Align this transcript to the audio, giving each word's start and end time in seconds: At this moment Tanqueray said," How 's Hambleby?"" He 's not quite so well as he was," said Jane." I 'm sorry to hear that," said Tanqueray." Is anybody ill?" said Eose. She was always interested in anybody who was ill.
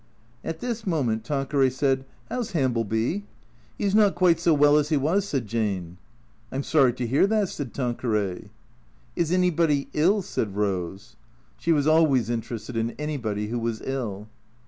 At 0.43 0.61
this 0.61 0.87
moment 0.87 1.23
Tanqueray 1.23 1.69
said," 1.69 2.05
How 2.29 2.41
's 2.41 2.53
Hambleby?"" 2.53 3.25
He 3.77 3.85
's 3.87 3.93
not 3.93 4.15
quite 4.15 4.39
so 4.39 4.51
well 4.51 4.77
as 4.77 4.89
he 4.89 4.97
was," 4.97 5.27
said 5.27 5.45
Jane." 5.45 5.97
I 6.51 6.55
'm 6.55 6.63
sorry 6.63 6.91
to 6.93 7.05
hear 7.05 7.27
that," 7.27 7.49
said 7.49 7.71
Tanqueray." 7.71 8.45
Is 9.15 9.31
anybody 9.31 9.89
ill?" 9.93 10.21
said 10.23 10.55
Eose. 10.55 11.17
She 11.59 11.71
was 11.71 11.85
always 11.85 12.31
interested 12.31 12.75
in 12.75 12.95
anybody 12.97 13.49
who 13.49 13.59
was 13.59 13.79
ill. 13.83 14.27